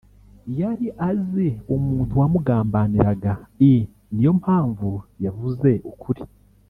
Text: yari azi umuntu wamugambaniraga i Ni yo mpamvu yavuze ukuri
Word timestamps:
yari 0.59 0.87
azi 1.09 1.47
umuntu 1.75 2.13
wamugambaniraga 2.21 3.33
i 3.71 3.73
Ni 4.13 4.21
yo 4.25 4.31
mpamvu 4.39 4.89
yavuze 5.25 5.69
ukuri 5.91 6.23